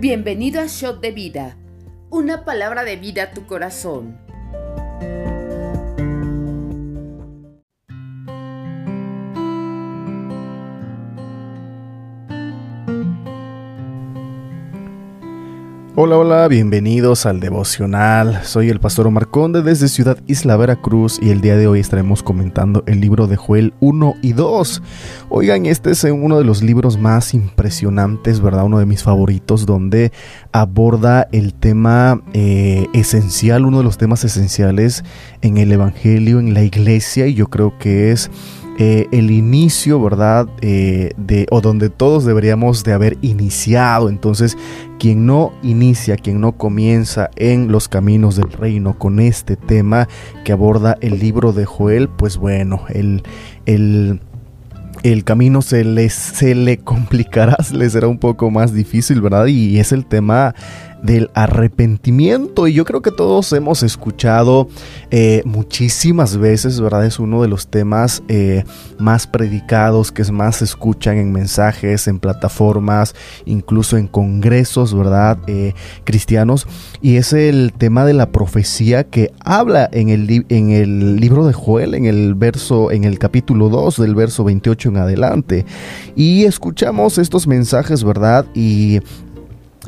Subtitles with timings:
[0.00, 1.58] Bienvenido a Shot de Vida,
[2.08, 4.18] una palabra de vida a tu corazón.
[16.02, 18.40] Hola, hola, bienvenidos al devocional.
[18.44, 22.22] Soy el pastor Omar Conde desde Ciudad Isla Veracruz y el día de hoy estaremos
[22.22, 24.82] comentando el libro de Joel 1 y 2.
[25.28, 28.64] Oigan, este es uno de los libros más impresionantes, ¿verdad?
[28.64, 30.10] Uno de mis favoritos donde
[30.52, 35.04] aborda el tema eh, esencial, uno de los temas esenciales
[35.42, 38.30] en el Evangelio, en la iglesia y yo creo que es
[38.82, 40.48] eh, el inicio, ¿verdad?
[40.62, 44.08] Eh, de, o donde todos deberíamos de haber iniciado.
[44.08, 44.56] Entonces,
[44.98, 50.08] quien no inicia, quien no comienza en los caminos del reino con este tema
[50.46, 53.22] que aborda el libro de Joel, pues bueno, el,
[53.66, 54.22] el
[55.02, 59.46] el camino se le, se complicará, se le será un poco más difícil, ¿verdad?
[59.46, 60.54] Y es el tema
[61.02, 62.68] del arrepentimiento.
[62.68, 64.68] Y yo creo que todos hemos escuchado
[65.10, 67.06] eh, muchísimas veces, ¿verdad?
[67.06, 68.64] Es uno de los temas eh,
[68.98, 75.38] más predicados, que es más se escuchan en mensajes, en plataformas, incluso en congresos, ¿verdad?
[75.46, 76.66] Eh, cristianos.
[77.00, 81.52] Y es el tema de la profecía que habla en el, en el libro de
[81.52, 85.66] Joel, en el verso, en el capítulo 2, del verso 28 en adelante.
[86.14, 88.46] Y escuchamos estos mensajes, ¿verdad?
[88.54, 89.00] Y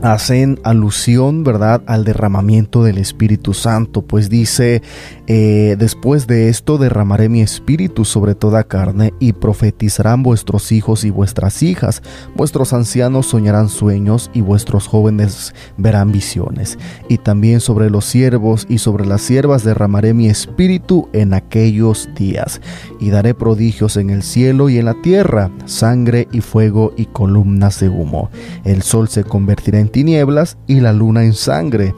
[0.00, 4.82] hacen alusión, ¿verdad?, al derramamiento del Espíritu Santo, pues dice,
[5.26, 11.10] eh, después de esto derramaré mi espíritu sobre toda carne y profetizarán vuestros hijos y
[11.10, 12.02] vuestras hijas,
[12.34, 18.78] vuestros ancianos soñarán sueños y vuestros jóvenes verán visiones, y también sobre los siervos y
[18.78, 22.60] sobre las siervas derramaré mi espíritu en aquellos días,
[22.98, 27.80] y daré prodigios en el cielo y en la tierra, sangre y fuego y columnas
[27.80, 28.30] de humo.
[28.64, 31.94] El sol se convertirá en tinieblas y la luna en sangre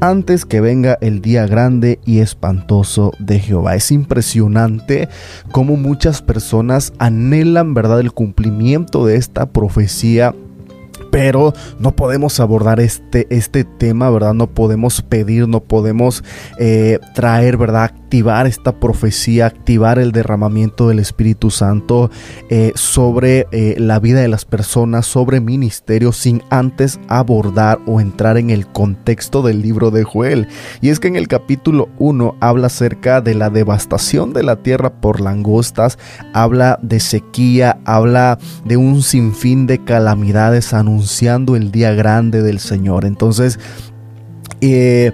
[0.00, 3.74] antes que venga el día grande y espantoso de Jehová.
[3.74, 5.08] Es impresionante
[5.50, 10.34] cómo muchas personas anhelan, ¿verdad?, el cumplimiento de esta profecía
[11.10, 14.34] pero no podemos abordar este, este tema, ¿verdad?
[14.34, 16.24] No podemos pedir, no podemos
[16.58, 17.92] eh, traer, ¿verdad?
[18.08, 22.10] activar esta profecía, activar el derramamiento del Espíritu Santo
[22.48, 28.38] eh, sobre eh, la vida de las personas, sobre ministerio, sin antes abordar o entrar
[28.38, 30.48] en el contexto del libro de Joel.
[30.80, 34.88] Y es que en el capítulo 1 habla acerca de la devastación de la tierra
[35.02, 35.98] por langostas,
[36.32, 43.04] habla de sequía, habla de un sinfín de calamidades anunciando el día grande del Señor.
[43.04, 43.58] Entonces,
[44.60, 45.12] eh,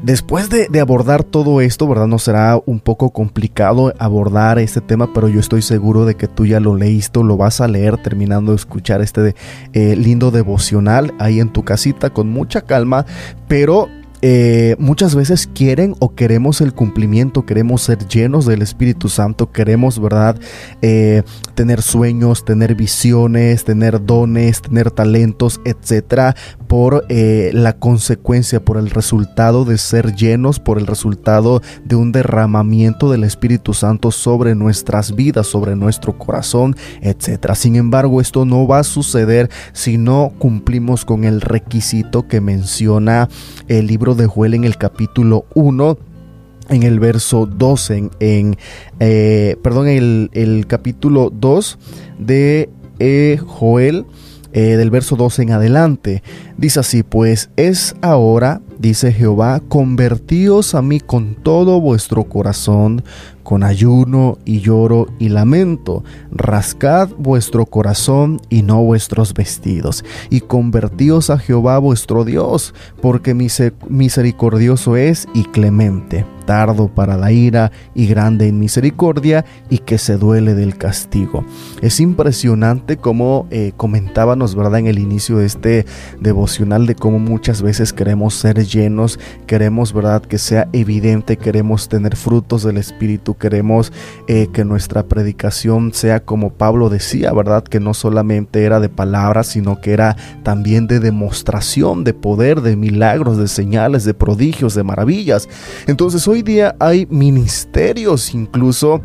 [0.00, 2.06] Después de, abordar todo esto, ¿verdad?
[2.06, 6.46] No será un poco complicado abordar este tema, pero yo estoy seguro de que tú
[6.46, 9.34] ya lo leíste lo vas a leer terminando de escuchar este
[9.72, 13.06] eh, lindo devocional ahí en tu casita con mucha calma,
[13.48, 13.88] pero
[14.20, 20.00] eh, muchas veces quieren o queremos el cumplimiento, queremos ser llenos del Espíritu Santo, queremos,
[20.00, 20.38] ¿verdad?
[20.82, 21.22] Eh,
[21.54, 26.34] tener sueños, tener visiones, tener dones, tener talentos, etcétera,
[26.66, 32.12] por eh, la consecuencia, por el resultado de ser llenos, por el resultado de un
[32.12, 37.54] derramamiento del Espíritu Santo sobre nuestras vidas, sobre nuestro corazón, etcétera.
[37.54, 43.28] Sin embargo, esto no va a suceder si no cumplimos con el requisito que menciona
[43.68, 45.98] el libro de Joel en el capítulo 1
[46.70, 48.56] en el verso 12, en,
[49.00, 51.78] eh, perdón, el, el, capítulo 2
[52.18, 54.04] de eh, Joel,
[54.52, 56.22] eh, del verso 12 en adelante.
[56.56, 63.04] Dice así, pues es ahora, dice Jehová, convertíos a mí con todo vuestro corazón,
[63.42, 66.04] con ayuno y lloro y lamento.
[66.30, 74.96] Rascad vuestro corazón y no vuestros vestidos, y convertíos a Jehová vuestro Dios, porque misericordioso
[74.96, 80.54] es y clemente tardo para la ira y grande en misericordia y que se duele
[80.54, 81.44] del castigo.
[81.82, 84.78] Es impresionante como eh, comentábamos, ¿verdad?
[84.78, 85.84] En el inicio de este
[86.20, 90.22] devocional de cómo muchas veces queremos ser llenos, queremos, ¿verdad?
[90.22, 93.92] Que sea evidente, queremos tener frutos del Espíritu, queremos
[94.26, 97.62] eh, que nuestra predicación sea como Pablo decía, ¿verdad?
[97.62, 102.74] Que no solamente era de palabras, sino que era también de demostración, de poder, de
[102.74, 105.46] milagros, de señales, de prodigios, de maravillas.
[105.86, 109.02] Entonces hoy día hay ministerios incluso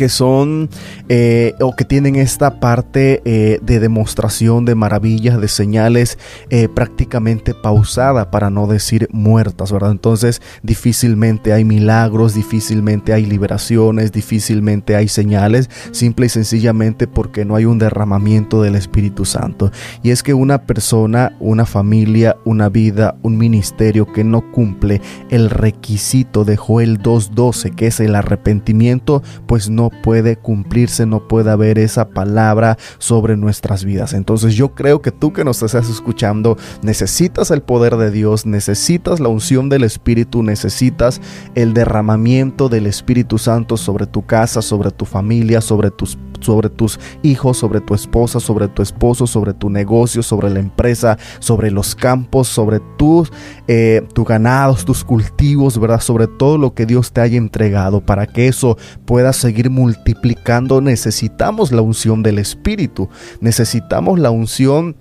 [0.00, 0.70] que son
[1.10, 6.16] eh, o que tienen esta parte eh, de demostración de maravillas, de señales
[6.48, 9.90] eh, prácticamente pausada, para no decir muertas, ¿verdad?
[9.90, 17.56] Entonces difícilmente hay milagros, difícilmente hay liberaciones, difícilmente hay señales, simple y sencillamente porque no
[17.56, 19.70] hay un derramamiento del Espíritu Santo.
[20.02, 25.50] Y es que una persona, una familia, una vida, un ministerio que no cumple el
[25.50, 31.78] requisito de Joel 2.12, que es el arrepentimiento, pues no puede cumplirse, no puede haber
[31.78, 34.12] esa palabra sobre nuestras vidas.
[34.12, 39.20] Entonces yo creo que tú que nos estás escuchando necesitas el poder de Dios, necesitas
[39.20, 41.20] la unción del Espíritu, necesitas
[41.54, 46.98] el derramamiento del Espíritu Santo sobre tu casa, sobre tu familia, sobre tus sobre tus
[47.22, 51.94] hijos, sobre tu esposa, sobre tu esposo, sobre tu negocio, sobre la empresa, sobre los
[51.94, 53.30] campos, sobre tus
[53.68, 56.00] eh, ganados, tus cultivos, ¿verdad?
[56.00, 58.00] Sobre todo lo que Dios te haya entregado.
[58.00, 63.08] Para que eso pueda seguir multiplicando necesitamos la unción del Espíritu.
[63.40, 64.94] Necesitamos la unción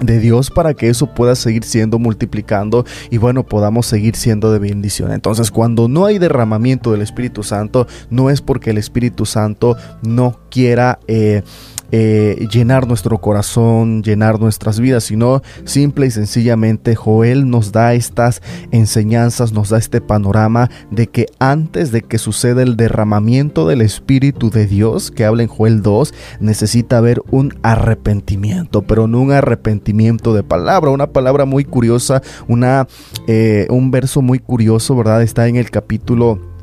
[0.00, 4.58] de Dios para que eso pueda seguir siendo multiplicando y bueno podamos seguir siendo de
[4.58, 9.76] bendición entonces cuando no hay derramamiento del Espíritu Santo no es porque el Espíritu Santo
[10.02, 11.44] no quiera eh,
[11.92, 18.42] eh, llenar nuestro corazón, llenar nuestras vidas, sino simple y sencillamente Joel nos da estas
[18.70, 24.50] enseñanzas, nos da este panorama de que antes de que suceda el derramamiento del Espíritu
[24.50, 30.34] de Dios, que habla en Joel 2, necesita haber un arrepentimiento, pero no un arrepentimiento
[30.34, 32.86] de palabra, una palabra muy curiosa, una,
[33.26, 35.22] eh, un verso muy curioso, ¿verdad?
[35.22, 36.53] Está en el capítulo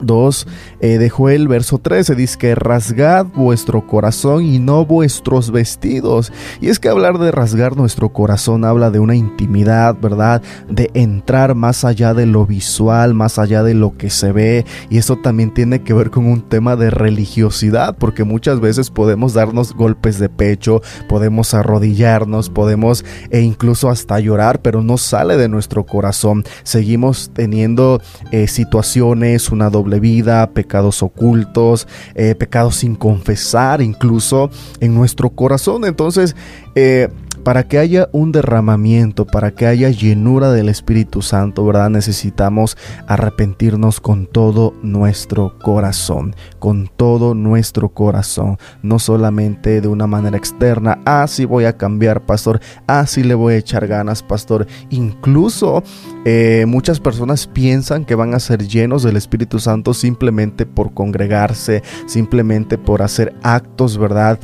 [0.00, 0.46] 2
[0.80, 6.32] eh, dejó el verso 13, dice que rasgad vuestro corazón y no vuestros vestidos.
[6.60, 10.42] Y es que hablar de rasgar nuestro corazón habla de una intimidad, ¿verdad?
[10.68, 14.64] De entrar más allá de lo visual, más allá de lo que se ve.
[14.90, 19.34] Y eso también tiene que ver con un tema de religiosidad, porque muchas veces podemos
[19.34, 25.48] darnos golpes de pecho, podemos arrodillarnos, podemos e incluso hasta llorar, pero no sale de
[25.48, 26.44] nuestro corazón.
[26.62, 28.00] Seguimos teniendo
[28.32, 34.50] eh, situaciones, una doble vida, pecados ocultos, eh, pecados sin confesar incluso
[34.80, 35.84] en nuestro corazón.
[35.84, 36.36] Entonces,
[36.74, 37.08] eh,
[37.46, 41.90] para que haya un derramamiento, para que haya llenura del Espíritu Santo, ¿verdad?
[41.90, 42.76] Necesitamos
[43.06, 50.98] arrepentirnos con todo nuestro corazón, con todo nuestro corazón, no solamente de una manera externa,
[51.04, 52.58] ah, sí voy a cambiar, pastor,
[52.88, 54.66] ah, sí le voy a echar ganas, pastor.
[54.90, 55.84] Incluso
[56.24, 61.84] eh, muchas personas piensan que van a ser llenos del Espíritu Santo simplemente por congregarse,
[62.06, 64.40] simplemente por hacer actos, ¿verdad?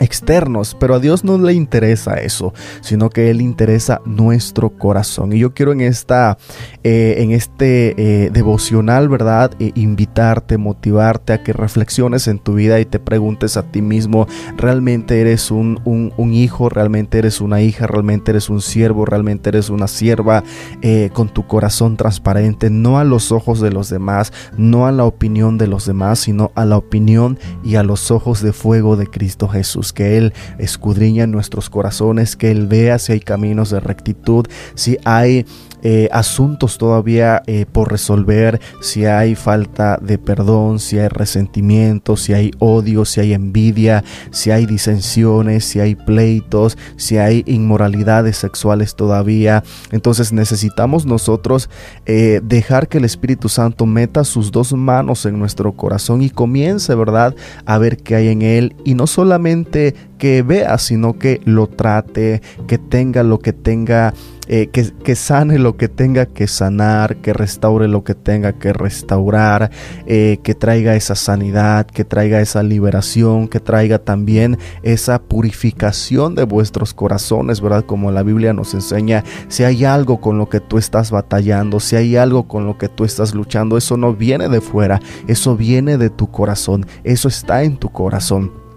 [0.00, 5.32] Externos, pero a Dios no le interesa eso, sino que Él interesa nuestro corazón.
[5.32, 6.38] Y yo quiero en esta,
[6.84, 9.52] eh, en este eh, devocional, ¿verdad?
[9.58, 14.26] E invitarte, motivarte a que reflexiones en tu vida y te preguntes a ti mismo,
[14.56, 16.68] ¿realmente eres un, un, hijo?
[16.68, 17.86] ¿Realmente eres una hija?
[17.86, 19.04] ¿Realmente eres un siervo?
[19.06, 20.44] ¿Realmente eres una sierva
[20.82, 22.70] eh, con tu corazón transparente?
[22.70, 26.52] No a los ojos de los demás, no a la opinión de los demás, sino
[26.54, 31.26] a la opinión y a los ojos de fuego de Cristo Jesús que Él escudriña
[31.26, 35.46] nuestros corazones, que Él vea si hay caminos de rectitud, si hay
[35.82, 42.32] eh, asuntos todavía eh, por resolver, si hay falta de perdón, si hay resentimiento, si
[42.32, 48.94] hay odio, si hay envidia, si hay disensiones, si hay pleitos, si hay inmoralidades sexuales
[48.94, 49.62] todavía.
[49.90, 51.70] Entonces necesitamos nosotros
[52.06, 56.94] eh, dejar que el Espíritu Santo meta sus dos manos en nuestro corazón y comience,
[56.94, 57.34] ¿verdad?,
[57.64, 62.42] a ver qué hay en él y no solamente que vea, sino que lo trate,
[62.66, 64.12] que tenga lo que tenga
[64.48, 69.70] eh, que, sane lo que tenga que sanar, que restaure lo que tenga que restaurar,
[70.06, 76.44] eh, que traiga esa sanidad, que traiga esa liberación, que traiga también esa purificación de
[76.44, 77.84] vuestros corazones, ¿verdad?
[77.84, 81.96] Como la Biblia nos enseña, si hay algo con lo que tú estás batallando, si
[81.96, 85.98] hay algo con lo que tú estás luchando, eso no viene de fuera, eso viene
[85.98, 88.67] de tu corazón, eso está en tu corazón.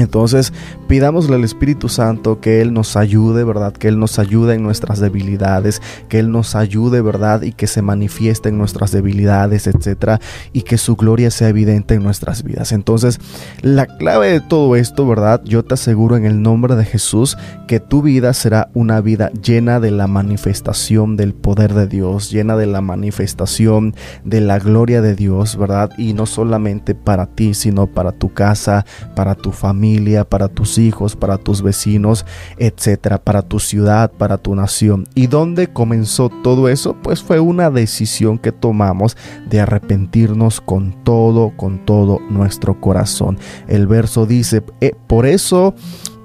[0.00, 0.54] Entonces,
[0.88, 3.74] pidámosle al Espíritu Santo que Él nos ayude, ¿verdad?
[3.74, 7.42] Que Él nos ayude en nuestras debilidades, que Él nos ayude, ¿verdad?
[7.42, 10.18] Y que se manifieste en nuestras debilidades, etcétera,
[10.54, 12.72] y que su gloria sea evidente en nuestras vidas.
[12.72, 13.20] Entonces,
[13.60, 15.42] la clave de todo esto, ¿verdad?
[15.44, 17.36] Yo te aseguro en el nombre de Jesús
[17.68, 22.56] que tu vida será una vida llena de la manifestación del poder de Dios, llena
[22.56, 25.90] de la manifestación de la gloria de Dios, ¿verdad?
[25.98, 29.89] Y no solamente para ti, sino para tu casa, para tu familia
[30.28, 32.24] para tus hijos, para tus vecinos,
[32.58, 35.06] etcétera, para tu ciudad, para tu nación.
[35.14, 36.96] ¿Y dónde comenzó todo eso?
[37.02, 39.16] Pues fue una decisión que tomamos
[39.48, 43.38] de arrepentirnos con todo, con todo nuestro corazón.
[43.68, 45.74] El verso dice, eh, por eso,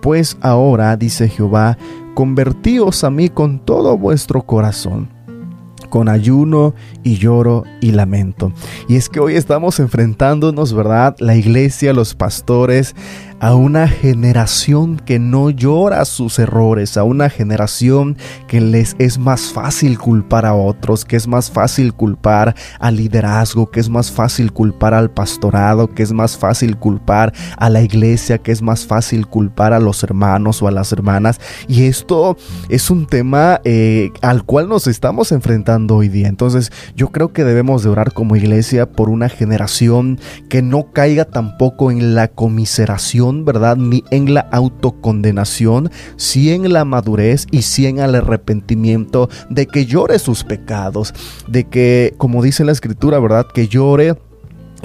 [0.01, 1.77] pues ahora, dice Jehová,
[2.13, 5.15] convertíos a mí con todo vuestro corazón
[5.95, 8.51] con ayuno y lloro y lamento.
[8.89, 11.15] Y es que hoy estamos enfrentándonos, ¿verdad?
[11.19, 12.95] La iglesia, los pastores,
[13.39, 19.51] a una generación que no llora sus errores, a una generación que les es más
[19.51, 24.53] fácil culpar a otros, que es más fácil culpar al liderazgo, que es más fácil
[24.53, 29.27] culpar al pastorado, que es más fácil culpar a la iglesia, que es más fácil
[29.27, 31.39] culpar a los hermanos o a las hermanas.
[31.67, 32.37] Y esto
[32.69, 36.27] es un tema eh, al cual nos estamos enfrentando hoy día.
[36.27, 41.25] Entonces yo creo que debemos de orar como iglesia por una generación que no caiga
[41.25, 43.77] tampoco en la comiseración ¿verdad?
[43.77, 49.85] Ni en la autocondenación, si en la madurez y si en el arrepentimiento de que
[49.85, 51.13] llore sus pecados,
[51.47, 53.47] de que, como dice la escritura, ¿verdad?
[53.53, 54.15] Que llore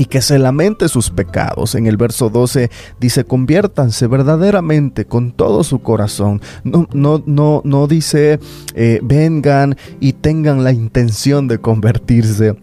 [0.01, 1.75] y que se lamente sus pecados.
[1.75, 6.41] En el verso 12 dice, conviértanse verdaderamente con todo su corazón.
[6.65, 8.41] No, no, no, no dice,
[8.75, 12.57] eh, vengan y tengan la intención de convertirse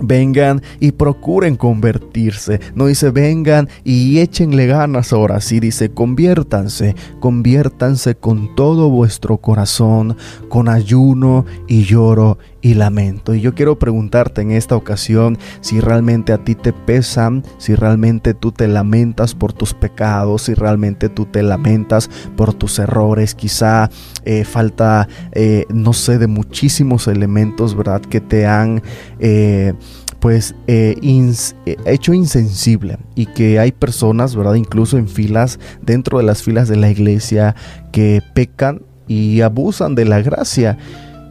[0.00, 2.60] vengan y procuren convertirse.
[2.74, 5.40] No dice vengan y échenle ganas ahora.
[5.40, 10.16] Sí dice conviértanse, conviértanse con todo vuestro corazón,
[10.48, 13.34] con ayuno y lloro y lamento.
[13.34, 18.34] Y yo quiero preguntarte en esta ocasión si realmente a ti te pesan, si realmente
[18.34, 23.34] tú te lamentas por tus pecados, si realmente tú te lamentas por tus errores.
[23.34, 23.90] Quizá
[24.24, 28.00] eh, falta, eh, no sé, de muchísimos elementos, ¿verdad?
[28.02, 28.82] Que te han...
[29.18, 29.74] Eh,
[30.20, 34.54] pues hecho insensible y que hay personas, ¿verdad?
[34.54, 37.56] Incluso en filas, dentro de las filas de la iglesia,
[37.92, 40.78] que pecan y abusan de la gracia.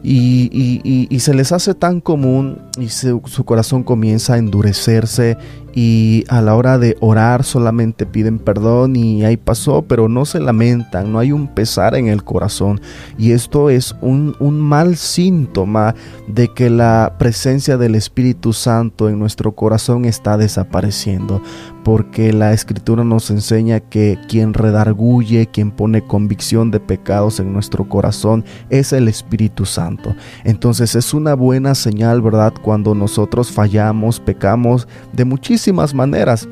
[0.02, 5.36] Y, se les hace tan común y su corazón comienza a endurecerse
[5.74, 10.40] y a la hora de orar solamente piden perdón y ahí pasó, pero no se
[10.40, 12.80] lamentan, no hay un pesar en el corazón.
[13.18, 15.94] Y esto es un, un mal síntoma
[16.26, 21.40] de que la presencia del Espíritu Santo en nuestro corazón está desapareciendo,
[21.84, 27.88] porque la Escritura nos enseña que quien redarguye, quien pone convicción de pecados en nuestro
[27.88, 30.14] corazón es el Espíritu Santo.
[30.44, 32.52] Entonces es una buena señal, ¿verdad?
[32.60, 35.59] Cuando nosotros fallamos, pecamos de muchísimas
[35.94, 36.48] maneras.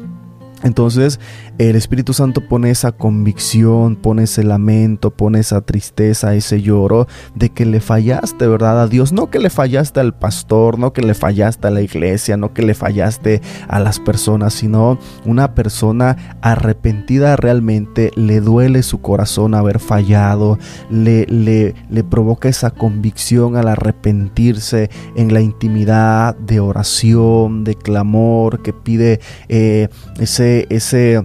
[0.63, 1.21] Entonces
[1.59, 7.51] el Espíritu Santo pone esa convicción, pone ese lamento, pone esa tristeza, ese lloro de
[7.51, 8.83] que le fallaste, ¿verdad?
[8.83, 9.13] A Dios.
[9.13, 12.63] No que le fallaste al pastor, no que le fallaste a la iglesia, no que
[12.63, 19.79] le fallaste a las personas, sino una persona arrepentida realmente le duele su corazón haber
[19.79, 20.59] fallado,
[20.91, 21.75] le, le,
[22.05, 29.89] provoca esa convicción al arrepentirse en la intimidad de oración, de clamor, que pide eh,
[30.19, 31.25] ese ese,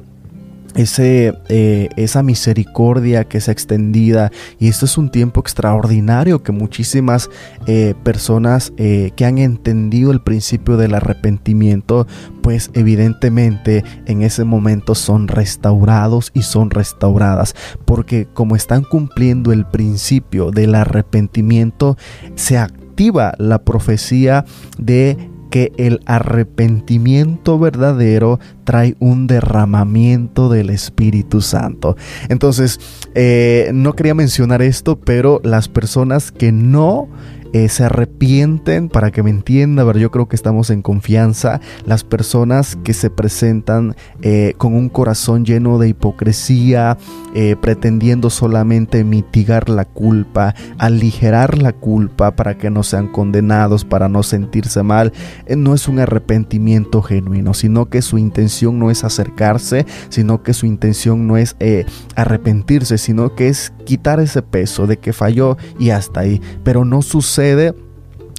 [0.76, 4.32] ese, eh, esa misericordia que es extendida.
[4.60, 7.30] Y esto es un tiempo extraordinario que muchísimas
[7.68, 12.08] eh, personas eh, que han entendido el principio del arrepentimiento
[12.42, 17.56] pues evidentemente en ese momento son restaurados y son restauradas.
[17.86, 21.98] Porque como están cumpliendo el principio del arrepentimiento
[22.36, 24.46] se activa la profecía
[24.78, 31.96] de que el arrepentimiento verdadero trae un derramamiento del Espíritu Santo.
[32.30, 32.80] Entonces,
[33.16, 37.10] eh, no quería mencionar esto, pero las personas que no
[37.54, 42.04] eh, se arrepienten, para que me entienda, ver, yo creo que estamos en confianza, las
[42.04, 46.98] personas que se presentan eh, con un corazón lleno de hipocresía,
[47.62, 54.22] pretendiendo solamente mitigar la culpa, aligerar la culpa para que no sean condenados, para no
[54.22, 55.14] sentirse mal,
[55.48, 60.66] no es un arrepentimiento genuino, sino que su intención no es acercarse, sino que su
[60.66, 61.56] intención no es
[62.16, 67.02] arrepentirse, sino que es quitar ese peso de que falló y hasta ahí, pero no
[67.02, 67.74] sucede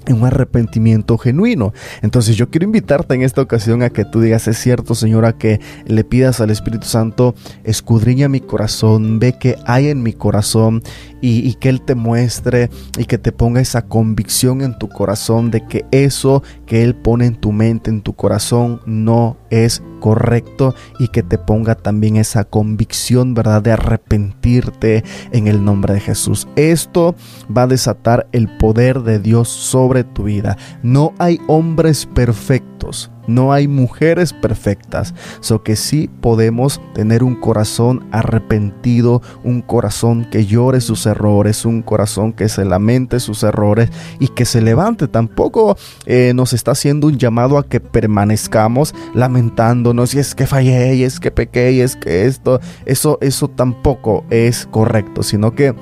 [0.06, 1.73] en un arrepentimiento genuino.
[2.02, 5.61] Entonces yo quiero invitarte en esta ocasión a que tú digas, es cierto Señora, que
[5.87, 10.83] le pidas al Espíritu Santo, escudriña mi corazón, ve que hay en mi corazón
[11.26, 15.66] y, que Él te muestre y que te ponga esa convicción en tu corazón de
[15.66, 21.09] que eso que Él pone en tu mente, en tu corazón, no es correcto y
[21.09, 25.02] que te ponga también esa convicción, ¿verdad?, de arrepentirte
[25.33, 26.47] en el nombre de Jesús.
[26.57, 27.14] Esto
[27.54, 30.59] va a desatar el poder de Dios sobre tu vida.
[30.83, 38.07] No hay hombres perfectos no hay mujeres perfectas, so que sí podemos tener un corazón
[38.11, 44.28] arrepentido, un corazón que llore sus errores, un corazón que se lamente sus errores y
[44.28, 45.09] que se levante.
[45.09, 45.76] Tampoco
[46.07, 51.04] eh, nos está haciendo un llamado a que permanezcamos lamentándonos y es que fallé y
[51.04, 55.75] es que pequé y es que esto, eso, eso tampoco es correcto, sino que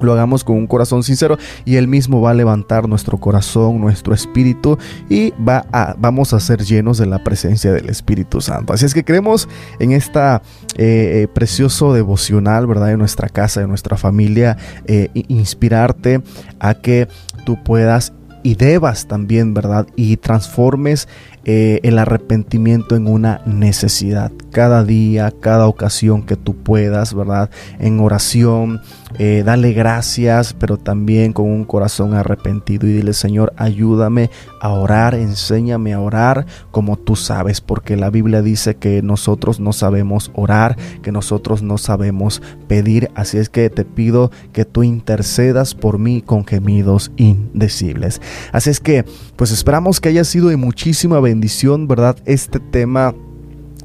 [0.00, 4.14] lo hagamos con un corazón sincero y Él mismo va a levantar nuestro corazón, nuestro
[4.14, 4.78] espíritu
[5.08, 8.72] y va a, vamos a ser llenos de la presencia del Espíritu Santo.
[8.72, 10.42] Así es que creemos en esta
[10.76, 12.88] eh, eh, precioso devocional, ¿verdad?
[12.88, 16.22] De nuestra casa, de nuestra familia, eh, inspirarte
[16.60, 17.08] a que
[17.44, 18.12] tú puedas
[18.44, 19.86] y debas también, ¿verdad?
[19.96, 21.08] Y transformes
[21.44, 24.30] el arrepentimiento en una necesidad.
[24.52, 27.48] Cada día, cada ocasión que tú puedas, ¿verdad?
[27.78, 28.82] En oración,
[29.16, 35.14] eh, dale gracias, pero también con un corazón arrepentido y dile, Señor, ayúdame a orar,
[35.14, 40.76] enséñame a orar como tú sabes, porque la Biblia dice que nosotros no sabemos orar,
[41.02, 46.22] que nosotros no sabemos pedir, así es que te pido que tú intercedas por mí
[46.22, 48.20] con gemidos indecibles.
[48.52, 49.04] Así es que,
[49.36, 52.16] pues esperamos que haya sido de muchísima bendición, ¿verdad?
[52.26, 53.14] Este tema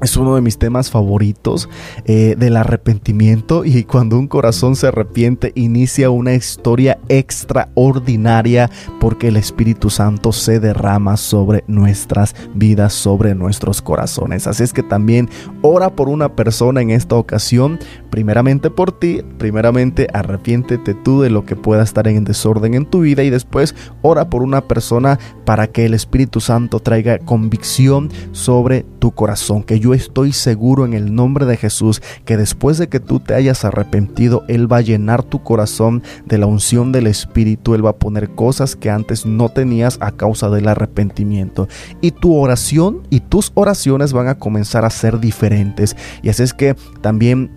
[0.02, 1.68] es uno de mis temas favoritos
[2.04, 8.70] eh, del arrepentimiento y cuando un corazón se arrepiente inicia una historia extraordinaria
[9.00, 14.46] porque el Espíritu Santo se derrama sobre nuestras vidas, sobre nuestros corazones.
[14.46, 15.30] Así es que también
[15.62, 17.78] ora por una persona en esta ocasión,
[18.10, 23.00] primeramente por ti, primeramente arrepiéntete tú de lo que pueda estar en desorden en tu
[23.00, 28.84] vida y después ora por una persona para que el Espíritu Santo traiga convicción sobre
[28.98, 33.00] tu corazón, que yo estoy seguro en el nombre de Jesús que después de que
[33.00, 37.74] tú te hayas arrepentido, Él va a llenar tu corazón de la unción del Espíritu,
[37.74, 41.68] Él va a poner cosas que antes no tenías a causa del arrepentimiento.
[42.00, 45.96] Y tu oración y tus oraciones van a comenzar a ser diferentes.
[46.22, 47.50] Y así es que también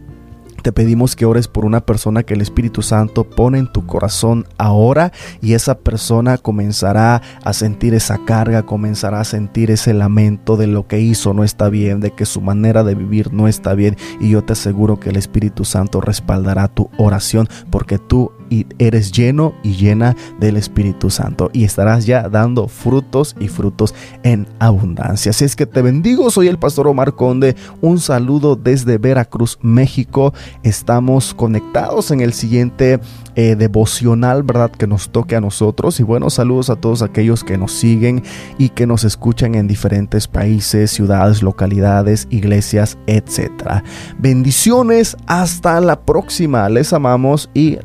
[0.62, 4.46] te pedimos que ores por una persona que el Espíritu Santo pone en tu corazón
[4.58, 5.12] ahora
[5.42, 10.88] y esa persona comenzará a sentir esa carga, comenzará a sentir ese lamento de lo
[10.88, 14.30] que hizo no está bien, de que su manera de vivir no está bien y
[14.30, 19.54] yo te aseguro que el Espíritu Santo respaldará tu oración porque tú y eres lleno
[19.63, 25.32] y llena del Espíritu Santo y estarás ya dando frutos y frutos en abundancia.
[25.32, 30.34] Así es que te bendigo, soy el pastor Omar Conde, un saludo desde Veracruz, México.
[30.63, 33.00] Estamos conectados en el siguiente
[33.36, 34.72] eh, devocional, ¿verdad?
[34.72, 36.00] Que nos toque a nosotros.
[36.00, 38.24] Y bueno, saludos a todos aquellos que nos siguen
[38.58, 43.84] y que nos escuchan en diferentes países, ciudades, localidades, iglesias, etc.
[44.17, 46.67] Bendiciones, hasta la próxima.
[46.69, 47.76] Les amamos y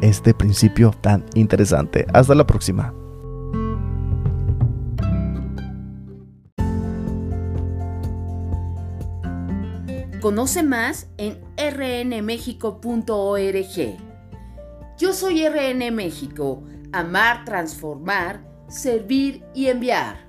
[0.00, 2.06] este principio tan interesante.
[2.12, 2.92] Hasta la próxima.
[10.20, 12.76] Conoce más en rnmexico.org.
[14.98, 20.26] Yo soy RN México, amar, transformar, servir y enviar.